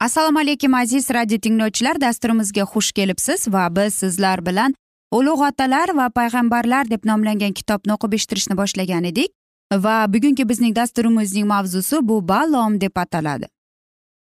Assalomu 0.00 0.38
alaykum 0.38 0.74
aziz 0.74 1.10
radio 1.10 1.38
tinglovchilar. 1.38 2.00
Dasturimizga 2.00 2.62
xush 2.62 2.92
kelibsiz 2.92 3.52
va 3.52 3.76
biz 3.76 3.94
sizlar 3.94 4.46
bilan 4.46 4.74
ulug' 5.12 5.42
otalar 5.48 5.88
va 5.96 6.08
payg'ambarlar 6.10 6.90
deb 6.90 7.04
nomlangan 7.04 7.52
kitobni 7.52 7.92
o'qib 7.92 8.12
eshittirishni 8.18 8.56
boshlagan 8.56 9.04
edik. 9.04 9.30
Va 9.72 9.96
bugungi 10.12 10.48
bizning 10.48 10.76
dasturimizning 10.76 11.46
mavzusi 11.46 11.96
bu 12.08 12.28
balom 12.28 12.80
deb 12.80 12.96
ataladi. 12.96 13.46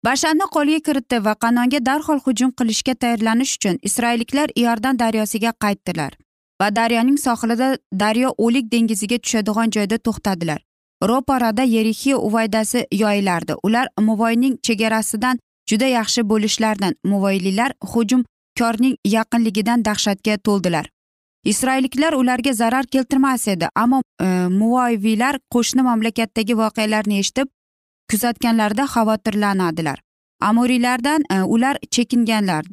Bashanni 0.04 0.46
qo'lga 0.56 0.80
kiritdi 0.86 1.24
va 1.24 1.34
qanonga 1.44 1.80
darhol 1.86 2.20
hujum 2.26 2.50
qilishga 2.58 2.94
tayyorlanish 2.94 3.56
uchun 3.56 3.78
isroilliklar 3.82 4.48
iordan 4.56 4.98
daryosiga 4.98 5.52
qaytdilar 5.64 6.12
va 6.60 6.76
daryoning 6.76 7.18
sohilida 7.18 7.68
daryo 7.92 8.28
o'lik 8.38 8.72
dengiziga 8.72 9.18
tushadigan 9.18 9.70
joyda 9.76 9.98
to'xtadilar. 9.98 10.60
Ro'parada 11.02 11.62
yerixiy 11.62 12.14
uvaydasi 12.14 12.86
yoyilardi. 12.92 13.54
Ular 13.62 13.86
muvoyning 14.00 14.54
chegarasidan 14.62 15.38
juda 15.70 15.86
yaxshi 15.86 16.28
bo'lishlaridan 16.30 16.94
muvoylilar 17.04 17.72
hujumkorning 17.92 18.96
yaqinligidan 19.04 19.84
dahshatga 19.84 20.36
to'ldilar. 20.38 20.86
Isroilliklar 21.44 22.12
ularga 22.12 22.52
zarar 22.52 22.86
keltirmas 22.86 23.48
edi 23.48 23.68
ammo 23.74 24.00
e, 24.20 24.26
muvoyviylar 24.60 25.38
qo'shni 25.54 25.82
mamlakatdagi 25.82 26.56
voqealarni 26.62 27.18
eshitib 27.18 27.48
kuzatganlarida 28.10 28.86
xavotirlanadilar. 28.94 29.98
Amuriylardan 30.40 31.22
e, 31.30 31.42
ular 31.42 31.76
chekinganlar. 31.90 32.64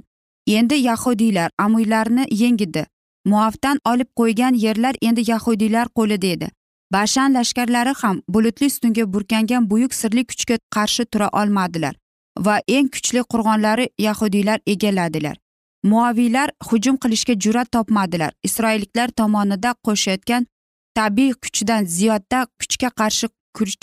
Endi 0.48 0.76
yahudiylar 0.76 1.52
amuylarni 1.58 2.26
yengidi. 2.32 2.86
Muavdan 3.26 3.78
olib 3.86 4.10
qo'ygan 4.20 4.54
yerlar 4.66 4.96
endi 5.02 5.32
yahudiylar 5.32 5.88
qo'lida 5.98 6.28
edi. 6.28 6.50
Bashan 6.94 7.34
lashkarlari 7.34 7.94
ham 8.02 8.22
bulutli 8.30 8.66
ustunga 8.66 9.14
burkangan 9.14 9.70
buyuk 9.70 9.94
sirli 9.94 10.26
kuchga 10.26 10.58
qarshi 10.76 11.06
tura 11.06 11.30
olmadilar. 11.34 11.96
Va 12.40 12.62
eng 12.68 12.88
kuchli 12.88 13.22
qurg'onlari 13.32 13.90
yahudiylar 13.98 14.60
egalladilar. 14.66 15.38
Muaviylar 15.84 16.50
hujum 16.70 16.98
qilishga 16.98 17.34
jur'at 17.40 17.72
topmadilar. 17.72 18.32
Isroilliklar 18.44 19.10
tomonida 19.10 19.76
qo'shayotgan 19.86 20.48
tabiiy 20.96 21.34
kuchdan 21.34 21.86
ziyodda 21.86 22.48
kuchga 22.60 22.90
qarshi 23.00 23.28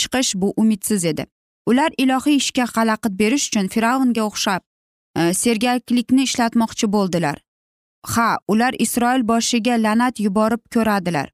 chiqish 0.00 0.34
bu 0.40 0.54
umidsiz 0.56 1.04
edi. 1.04 1.26
Ular 1.66 1.90
ilohiy 1.98 2.36
ishga 2.36 2.64
xalaqit 2.74 3.18
berish 3.20 3.46
uchun 3.48 3.68
fir'avnga 3.74 4.22
o'xshab 4.30 4.62
e, 5.16 5.34
sergaklikni 5.34 6.22
ishlatmoqchi 6.28 6.92
bo'ldilar. 6.94 7.36
Ha 8.12 8.38
ular 8.48 8.72
isroil 8.78 9.22
boshiga 9.32 9.76
la'nat 9.84 10.20
yuborib 10.20 10.62
ko'radilar. 10.74 11.28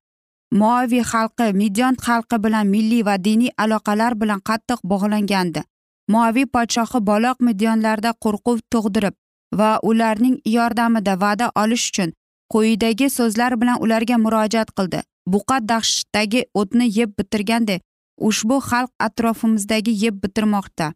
Moaviy 0.60 1.04
xalqi 1.12 1.46
midyon 1.62 1.94
xalqi 2.06 2.36
bilan 2.44 2.66
milliy 2.74 3.02
va 3.08 3.16
diniy 3.24 3.54
aloqalar 3.64 4.12
bilan 4.20 4.40
qattiq 4.48 4.80
bog'langandi. 4.92 5.62
Moaviy 6.08 6.46
podshohi 6.54 7.00
boloq 7.10 7.36
midyonlarda 7.48 8.10
qo'rquv 8.24 8.58
tug'dirib 8.72 9.14
va 9.58 9.70
ularning 9.90 10.36
yordamida 10.56 11.14
va'da 11.24 11.50
olish 11.62 11.86
uchun 11.90 12.12
quyidagi 12.52 13.10
so'zlar 13.18 13.60
bilan 13.60 13.82
ularga 13.84 14.16
murojaat 14.24 14.70
qildi. 14.76 15.00
Buqa 15.32 15.56
dashtdagi 15.68 16.40
o'tni 16.60 16.86
yeb 16.98 17.10
bitirganday 17.18 17.80
ushbu 18.28 18.56
xalq 18.68 18.90
atrofimizdagi 19.06 19.92
yeb 20.04 20.22
bitirmoqda. 20.22 20.92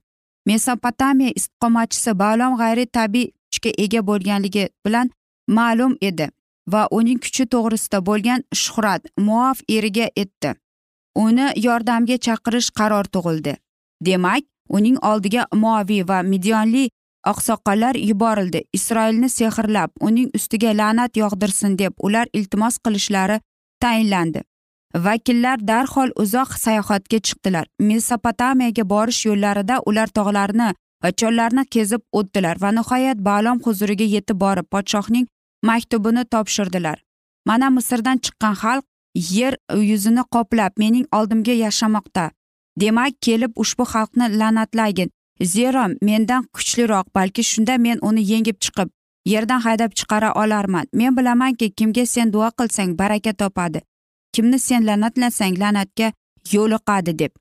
Mesopotamiya 0.46 1.30
istiqomatchisi 1.38 2.18
balom 2.18 2.56
g'ayri 2.60 2.86
tabiiy 2.96 3.30
kuchga 3.50 3.70
ega 3.84 4.00
bo'lganligi 4.10 4.68
bilan 4.86 5.10
ma'lum 5.56 5.96
edi 6.08 6.26
va 6.72 6.82
uning 6.98 7.18
kuchi 7.24 7.44
to'g'risida 7.54 7.98
bo'lgan 8.08 8.40
shuhrat 8.62 9.02
muaf 9.26 9.58
eriga 9.76 10.06
etdi. 10.22 10.54
Uni 11.24 11.46
yordamga 11.66 12.16
chaqirish 12.26 12.70
qaror 12.78 13.04
tug'ildi. 13.14 13.56
Demak 14.06 14.44
uning 14.76 14.98
oldiga 15.10 15.46
moviy 15.64 16.02
va 16.10 16.22
midyonli 16.22 16.88
oqsoqollar 17.32 17.94
yuborildi. 18.10 18.60
Isroilni 18.72 19.28
sehrlab 19.28 19.90
uning 20.00 20.30
ustiga 20.34 20.72
la'nat 20.80 21.16
yog'dirsin 21.22 21.78
deb 21.78 21.92
ular 22.06 22.26
iltimos 22.32 22.78
qilishlari 22.84 23.40
tayinlandi. 23.82 24.42
Vakillar 24.94 25.58
darhol 25.70 26.10
uzoq 26.22 26.56
sayohatga 26.64 27.18
chiqdilar. 27.26 27.66
Mesopotamiyaga 27.78 28.84
borish 28.92 29.26
yo'llarida 29.26 29.76
ular 29.86 30.08
tog'larni 30.18 30.70
va 31.02 31.10
chollarni 31.20 31.64
kezib 31.74 32.02
o'tdilar 32.12 32.56
va 32.62 32.70
nihoyat 32.78 33.18
balom 33.30 33.60
huzuriga 33.66 34.06
yetib 34.14 34.40
borib 34.44 34.66
podshohning 34.74 35.26
maktubini 35.62 36.24
topshirdilar. 36.32 36.98
Mana 37.46 37.70
misrdan 37.76 38.18
chiqqan 38.24 38.54
xalq 38.62 38.84
yer 39.14 39.54
yuzini 39.90 40.24
qoplab 40.34 40.72
mening 40.82 41.06
oldimga 41.18 41.54
yashamoqda. 41.64 42.30
Demak 42.80 43.12
kelib 43.26 43.52
ushbu 43.62 43.84
xalqni 43.92 44.26
la'natlagin 44.40 45.10
zero 45.54 45.84
mendan 46.02 46.42
kuchliroq 46.54 47.06
balki 47.14 47.42
shunda 47.50 47.78
men 47.78 47.98
uni 48.08 48.22
yengib 48.32 48.56
chiqib 48.64 48.88
yerdan 49.24 49.60
haydab 49.60 49.92
chiqara 49.94 50.32
olarman. 50.32 50.86
Men 50.92 51.16
bilamanki 51.16 51.70
kimga 51.70 52.06
sen 52.06 52.32
duo 52.32 52.50
qilsang 52.58 52.98
baraka 52.98 53.32
topadi. 53.32 53.80
Kimni 54.32 54.58
sen 54.58 54.86
la'natlasang 54.86 55.58
la'natga 55.58 56.12
yo'liqadi 56.52 57.18
deb. 57.18 57.32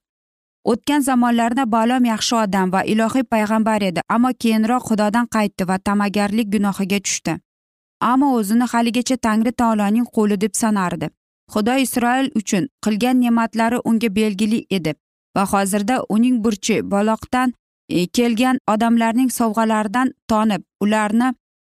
O'tgan 0.66 1.02
zamonlarda 1.02 1.72
balom 1.72 2.06
yaxshi 2.06 2.36
odam 2.36 2.72
va 2.74 2.82
ilohiy 2.84 3.24
payg'ambar 3.34 3.82
edi 3.90 4.02
ammo 4.16 4.32
keyinroq 4.42 4.84
xudodan 4.90 5.28
qaytdi 5.36 5.68
va 5.70 5.78
ta'magarlik 5.78 6.48
gunohiga 6.56 7.00
tushdi. 7.06 7.34
Ammo 8.12 8.28
o'zini 8.40 8.66
haligacha 8.72 9.18
tangri 9.18 9.52
taoloning 9.52 10.08
qo'li 10.16 10.42
deb 10.42 10.54
sanardi. 10.62 11.10
Xudo 11.54 11.74
isroil 11.86 12.28
uchun 12.40 12.68
qilgan 12.86 13.22
ne'matlari 13.22 13.78
unga 13.90 14.10
belgili 14.16 14.66
edi. 14.78 14.94
Va 15.38 15.44
hozirda 15.54 16.04
uning 16.16 16.44
burchi 16.44 16.82
baloqdan 16.94 17.54
e, 17.90 18.08
kelgan 18.08 18.58
odamlarning 18.74 19.30
sovg'alaridan 19.40 20.14
tonib 20.30 20.64
ularni 20.84 21.34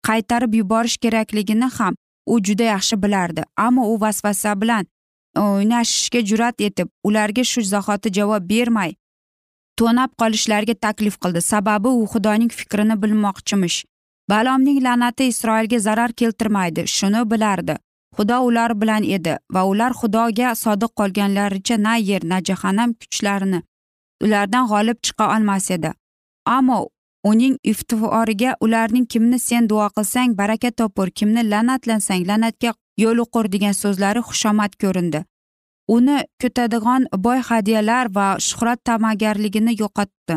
qaytarib 0.09 0.55
yuborish 0.61 0.97
kerakligini 1.05 1.69
ham 1.79 1.95
u 2.27 2.40
juda 2.47 2.64
yaxshi 2.75 3.03
bilardi. 3.03 3.43
Ammo 3.57 3.88
u 3.93 4.01
vasvasa 4.01 4.61
bilan 4.61 4.85
e, 5.37 5.40
o'ynashishga 5.40 6.21
jur'at 6.31 6.61
etib 6.61 6.88
ularga 7.05 7.45
shu 7.53 7.62
zahoti 7.62 8.12
javob 8.19 8.49
bermay 8.53 8.95
to'nab 9.79 10.11
qolishlariga 10.21 10.75
taklif 10.75 11.17
qildi. 11.23 11.40
Sababi 11.43 11.88
u 11.88 12.07
xudoning 12.12 12.53
fikrini 12.61 12.97
bilmoqchimish. 13.03 13.79
Balomning 14.31 14.79
la'nati 14.87 15.27
isroilga 15.33 15.79
zarar 15.79 16.12
keltirmaydi 16.21 16.87
shuni 16.97 17.25
bilardi. 17.31 17.77
Xudo 18.16 18.37
ular 18.48 18.70
bilan 18.81 19.03
edi 19.16 19.35
va 19.55 19.62
ular 19.72 19.92
xudoga 20.00 20.55
sodiq 20.64 20.92
qolganlaricha 20.98 21.77
na 21.87 21.94
yer 22.09 22.22
na 22.31 22.38
jahannam 22.48 22.90
kuchlarini 23.00 23.61
ulardan 24.24 24.66
g'olib 24.70 24.98
chiqa 25.07 25.24
olmas 25.37 25.70
edi. 25.77 25.90
Ammo 26.57 26.79
uning 27.31 27.57
iftivoriga 27.72 28.57
ularning 28.64 29.07
kimni 29.12 29.38
sen 29.38 29.68
duo 29.68 29.88
qilsang 29.96 30.35
baraka 30.40 30.70
topur 30.70 31.09
kimni 31.18 31.42
la'natlansang 31.53 32.24
la'natga 32.31 32.70
yo'liqur 33.03 33.46
degan 33.55 33.74
so'zlari 33.83 34.20
xushomad 34.29 34.72
ko'rindi. 34.83 35.20
Uni 35.96 36.16
kutadigan 36.40 37.03
boy 37.24 37.38
hadyalar 37.48 38.07
va 38.16 38.27
shuhrat 38.48 38.79
ta'magarligini 38.87 39.72
yo'qotdi. 39.83 40.37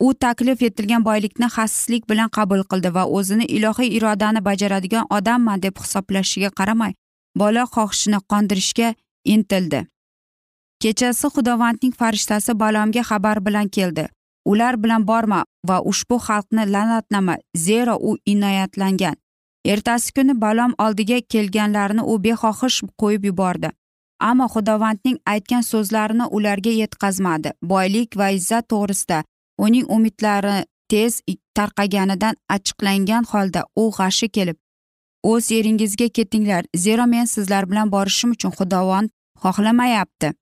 U 0.00 0.14
taklif 0.14 0.62
etilgan 0.62 1.04
boylikni 1.04 1.48
xasislik 1.56 2.08
bilan 2.10 2.28
qabul 2.36 2.62
qildi 2.70 2.94
va 2.94 3.04
o'zini 3.18 3.46
ilohiy 3.56 3.96
irodani 3.98 4.40
bajaradigan 4.48 5.06
odamman 5.18 5.62
deb 5.62 5.78
hisoblashiga 5.82 6.50
qaramay 6.58 6.92
bola 7.40 7.62
xohishini 7.74 8.18
qondirishga 8.30 8.94
intildi. 9.34 9.86
Kechasi 10.82 11.26
xudovandning 11.34 11.94
farishtasi 12.00 12.52
balomga 12.62 13.02
xabar 13.10 13.38
bilan 13.46 13.68
keldi. 13.76 14.04
Ular 14.50 14.74
bilan 14.82 15.06
borma 15.10 15.40
va 15.68 15.78
ushbu 15.90 16.16
xalqni 16.26 16.64
la'natlama 16.74 17.34
zero 17.66 17.94
u 18.08 18.16
inoyatlangan. 18.32 19.16
Ertasi 19.72 20.12
kuni 20.16 20.34
balom 20.44 20.72
oldiga 20.84 21.18
kelganlarni 21.32 22.02
u 22.12 22.14
behohish 22.24 22.78
qo'yib 23.00 23.24
yubordi. 23.30 23.70
Ammo 24.28 24.46
xudovandning 24.54 25.18
aytgan 25.32 25.62
so'zlarini 25.70 26.26
ularga 26.36 26.70
yetkazmadi. 26.82 27.50
Boylik 27.72 28.16
va 28.20 28.30
izzat 28.38 28.64
to'g'risida 28.72 29.18
uning 29.64 29.86
umidlari 29.96 30.56
tez 30.90 31.20
tarqaganidan 31.56 32.34
achchiqlangan 32.54 33.24
holda 33.32 33.62
u 33.82 33.84
g'ashi 33.98 34.28
kelib 34.36 34.58
o'z 35.22 35.50
yeringizga 35.50 36.08
ketinglar. 36.08 36.64
Zero 36.76 37.06
men 37.06 37.24
sizlar 37.24 37.70
bilan 37.70 37.90
borishim 37.92 38.30
uchun 38.36 38.52
xudovon 38.58 39.10
xohlamayapti. 39.42 40.32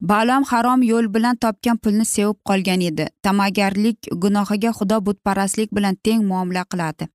Balom 0.00 0.44
harom 0.50 0.82
yo'l 0.82 1.06
bilan 1.14 1.36
topgan 1.36 1.78
pulni 1.82 2.04
sevib 2.04 2.38
qolgan 2.48 2.80
edi. 2.90 3.06
Ta'magarlik 3.22 3.98
gunohiga 4.22 4.72
xudo 4.78 5.00
butparastlik 5.06 5.70
bilan 5.76 5.96
teng 6.04 6.24
muomala 6.30 6.64
qiladi. 6.72 7.08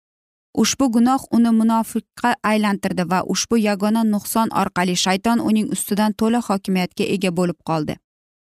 Ushbu 0.61 0.85
gunoh 0.95 1.21
uni 1.31 1.51
munofiqqa 1.59 2.29
aylantirdi 2.51 3.03
va 3.11 3.19
ushbu 3.33 3.57
yagona 3.57 4.03
nuqson 4.13 4.47
orqali 4.61 4.95
shayton 5.05 5.39
uning 5.49 5.67
ustidan 5.75 6.13
to'la 6.19 6.39
hokimiyatga 6.47 7.05
ega 7.15 7.31
bo'lib 7.39 7.59
qoldi. 7.69 7.93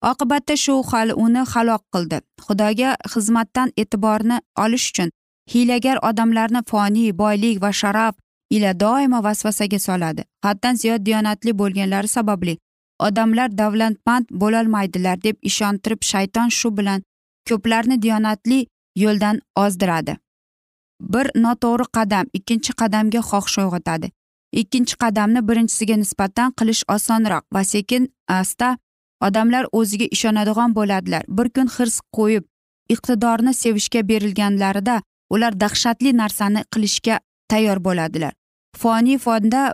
Oqibatda 0.09 0.55
shu 0.63 0.75
hal 0.89 1.09
uni 1.25 1.43
halok 1.51 1.83
qildi. 1.93 2.17
Xudoga 2.45 2.89
xizmatdan 3.13 3.69
e'tiborni 3.81 4.37
olish 4.63 4.87
uchun 4.91 5.09
hiylagar 5.51 5.97
odamlarni 6.09 6.61
foniy 6.71 7.11
boylik 7.21 7.61
va 7.63 7.71
sharaf 7.81 8.15
ila 8.55 8.79
doimo 8.83 9.19
vasvasaga 9.23 9.79
soladi. 9.87 10.23
Haddan 10.45 10.75
ziyod 10.81 11.01
diyonatli 11.07 11.51
bo'lganlari 11.61 12.07
sababli 12.17 12.57
odamlar 13.07 13.57
davlatmand 13.57 14.25
bo'lolmaydilar 14.41 15.23
deb 15.23 15.35
ishontirib 15.49 16.01
shayton 16.11 16.49
shu 16.59 16.77
bilan 16.77 17.03
ko'plarni 17.49 18.01
diyonatli 18.01 18.59
yo'ldan 19.03 19.41
ozdiradi. 19.63 20.17
Bir 21.13 21.25
noto'g'ri 21.43 21.85
qadam 21.97 22.25
ikkinchi 22.37 22.71
qadamga 22.81 23.21
xohish 23.29 23.57
uyg'otadi. 23.63 24.07
Ikkinchi 24.61 24.95
qadamni 25.03 25.41
birinchisiga 25.47 25.95
nisbatan 26.03 26.53
qilish 26.59 26.83
osonroq 26.95 27.43
va 27.55 27.63
sekin 27.73 28.03
asta 28.39 28.77
odamlar 29.27 29.65
o'ziga 29.71 30.07
ishonadigan 30.15 30.75
bo'ladilar. 30.75 31.23
Bir 31.37 31.49
kun 31.55 31.67
hirs 31.75 31.99
qo'yib 32.17 32.43
iqtidorni 32.93 33.53
sevishga 33.53 34.07
berilganlarida 34.07 35.01
ular 35.29 35.59
dahshatli 35.63 36.17
narsani 36.17 36.63
qilishga 36.73 37.19
tayyor 37.49 37.83
bo'ladilar. 37.87 38.33
Foniy 38.77 39.17
fonda 39.17 39.73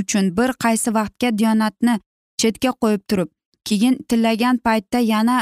uchun 0.00 0.36
bir 0.36 0.50
qaysi 0.64 0.94
vaqtga 0.98 1.38
diyonatni 1.38 1.98
chetga 2.40 2.70
qo'yib 2.82 3.02
turib 3.10 3.30
keyin 3.68 3.98
tillagan 4.08 4.56
paytda 4.66 4.98
yana 4.98 5.36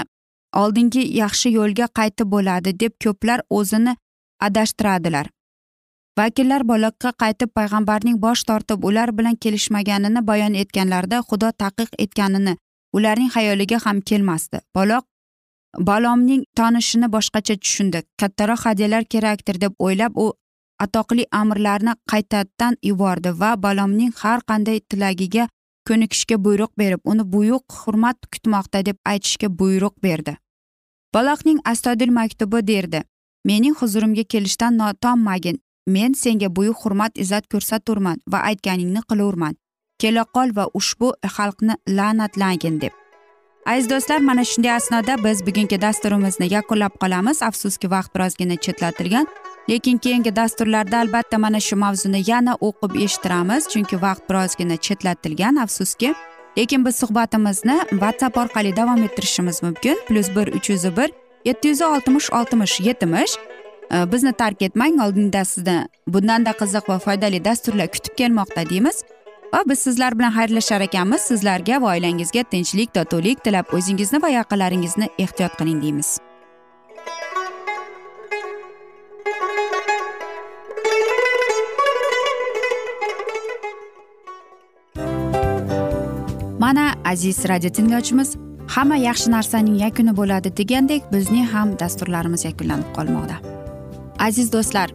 oldingi 0.63 1.03
yaxshi 1.21 1.53
yo'lga 1.59 1.87
qaytib 1.99 2.29
bo'ladi 2.35 2.81
deb 2.81 2.93
ko'plar 3.05 3.41
o'zini 3.51 3.97
adashtiradilar. 4.49 5.27
Vakillar 6.19 6.63
boloqqa 6.73 7.11
qaytib 7.23 7.51
payg'ambarning 7.59 8.19
bosh 8.25 8.43
tortib 8.49 8.85
ular 8.89 9.13
bilan 9.19 9.37
kelishmaganini 9.45 10.27
bayon 10.31 10.55
etganlarida 10.63 11.23
xudo 11.29 11.49
taqiq 11.63 11.91
etganini 12.05 12.57
ularning 12.97 13.31
xayoliga 13.35 13.79
ham 13.85 14.01
kelmasdi. 14.01 14.59
Baloq 14.75 15.05
balomning 15.79 16.45
tonishini 16.57 17.09
boshqacha 17.15 17.57
tushundi. 17.63 18.03
Kattaroq 18.21 18.61
hadyalar 18.67 19.05
kerakdir 19.05 19.61
deb 19.61 19.73
o'ylab 19.79 20.13
u 20.17 20.33
atoqli 20.85 21.25
amirlarni 21.41 21.95
qaytadan 22.11 22.77
yubordi 22.83 23.31
va 23.41 23.51
balomning 23.63 24.13
har 24.23 24.41
qanday 24.51 24.81
tilagiga 24.91 25.49
ko'nikishga 25.89 26.37
buyruq 26.45 26.73
berib 26.79 27.01
uni 27.05 27.25
buyuk 27.33 27.65
hurmat 27.81 28.19
kutmoqda 28.33 28.85
deb 28.89 28.97
aytishga 29.05 29.49
buyruq 29.61 29.95
berdi. 30.03 30.37
Baloqning 31.15 31.59
astodil 31.65 32.11
maktubi 32.19 32.67
derdi 32.67 33.03
mening 33.45 33.75
huzurimga 33.81 34.25
kelishdan 34.25 34.79
notommagin 34.79 35.59
men 35.87 36.15
senga 36.15 36.49
buyuk 36.57 36.85
hurmat 36.85 37.19
izzat 37.19 37.49
ko'rsaturman 37.53 38.23
va 38.33 38.39
aytganingni 38.51 39.03
qilurman. 39.11 39.55
Kelaqol 40.03 40.57
va 40.57 40.65
ushbu 40.79 41.09
xalqni 41.37 41.75
la'natlagin 41.99 42.81
deb. 42.81 42.93
Aziz 43.67 43.87
do'stlar 43.91 44.21
mana 44.29 44.45
shunday 44.45 44.73
asnoda 44.79 45.15
biz 45.25 45.39
bugungi 45.47 45.79
dasturimizni 45.83 46.47
yakunlab 46.57 46.95
qolamiz. 47.03 47.43
Afsuski 47.49 47.91
vaqt 47.91 48.15
birozgina 48.15 48.57
chetlatilgan 48.65 49.27
lekin 49.71 49.99
keyingi 49.99 50.37
dasturlarda 50.37 50.99
albatta 50.99 51.39
mana 51.39 51.61
shu 51.61 51.77
mavzuni 51.77 52.21
yana 52.31 52.55
o'qib 52.69 52.93
eshittiramiz 53.05 53.69
chunki 53.73 53.97
vaqt 54.07 54.25
birozgina 54.31 54.77
chetlatilgan. 54.87 55.55
Afsuski 55.65 56.15
lekin 56.59 56.85
biz 56.87 56.97
suhbatimizni 57.03 57.77
whatsapp 58.03 58.37
orqali 58.43 58.77
davom 58.77 59.03
ettirishimiz 59.07 59.63
mumkin. 59.63 59.97
Plyus 60.09 60.29
bir 60.37 60.47
uch 60.57 60.71
yuz 60.71 60.85
bir 60.97 61.11
yetti 61.45 61.69
yuz 61.69 61.83
oltmish 61.83 62.29
oltmish 62.39 62.81
yetmish. 62.81 63.35
Bizni 64.13 64.33
tark 64.33 64.63
etmang 64.63 64.95
oldinda 65.05 65.45
sizni 65.45 65.79
bundanda 66.09 66.51
qiziq 66.61 66.85
va 66.89 66.99
foydali 66.99 67.45
dasturlar 67.45 67.89
kutib 67.95 68.15
kelmoqda 68.21 68.71
deymiz. 68.71 69.05
Va 69.55 69.63
biz 69.69 69.79
sizlar 69.79 70.19
bilan 70.19 70.33
xayrlashar 70.33 70.81
ekanmiz. 70.81 71.21
Sizlarga 71.21 71.83
va 71.83 71.95
oilangizga 71.95 72.43
tinchlik 72.43 72.95
totuvlik 72.95 73.45
tilab 73.45 73.75
o'zingizni 73.77 74.23
va 74.23 74.29
yaqinlaringizni 74.29 75.09
ehtiyot 75.19 75.57
qiling 75.59 75.83
deymiz. 75.83 76.19
Mana 86.59 86.95
aziz 87.05 87.49
radio 87.49 87.71
tinglovchimiz 87.77 88.37
hamma 88.75 88.97
yaxshi 88.97 89.31
narsaning 89.31 89.77
yakuni 89.85 90.17
bo'ladi 90.17 90.57
degandek 90.57 91.03
bizning 91.13 91.49
ham 91.55 91.79
dasturlarimiz 91.81 92.45
yakunlanib 92.45 92.95
qolmoqda. 92.97 93.37
Aziz 94.19 94.53
do'stlar 94.53 94.95